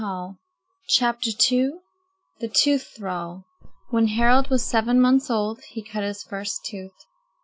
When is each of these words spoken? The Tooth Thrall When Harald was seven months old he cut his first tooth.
The 0.01 1.73
Tooth 2.51 2.93
Thrall 2.97 3.45
When 3.91 4.07
Harald 4.07 4.49
was 4.49 4.65
seven 4.65 4.99
months 4.99 5.29
old 5.29 5.61
he 5.69 5.83
cut 5.83 6.01
his 6.03 6.23
first 6.23 6.65
tooth. 6.65 6.95